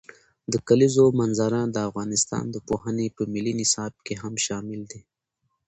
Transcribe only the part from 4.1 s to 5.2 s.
هم شامل دي.